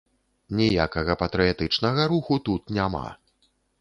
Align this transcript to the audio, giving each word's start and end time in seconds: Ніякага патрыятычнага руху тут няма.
Ніякага 0.61 1.15
патрыятычнага 1.23 2.07
руху 2.15 2.39
тут 2.51 2.63
няма. 2.79 3.05